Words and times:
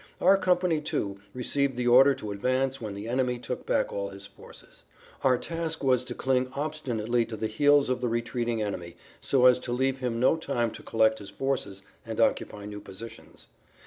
Our 0.19 0.35
company, 0.35 0.81
too, 0.81 1.17
received 1.31 1.75
the 1.77 1.85
order 1.85 2.15
to 2.15 2.31
advance 2.31 2.81
when 2.81 2.95
the 2.95 3.07
enemy 3.07 3.37
took 3.37 3.67
back 3.67 3.93
all 3.93 4.09
his 4.09 4.25
forces. 4.25 4.83
[Pg 5.21 5.27
11]Our 5.35 5.41
task 5.43 5.83
was 5.83 6.03
to 6.05 6.15
cling 6.15 6.49
obstinately 6.55 7.23
to 7.25 7.37
the 7.37 7.45
heels 7.45 7.87
of 7.87 8.01
the 8.01 8.09
retreating 8.09 8.63
enemy 8.63 8.95
so 9.21 9.45
as 9.45 9.59
to 9.59 9.71
leave 9.71 9.99
him 9.99 10.19
no 10.19 10.37
time 10.37 10.71
to 10.71 10.81
collect 10.81 11.19
his 11.19 11.29
forces 11.29 11.83
and 12.03 12.19
occupy 12.19 12.65
new 12.65 12.81
positions. 12.81 13.45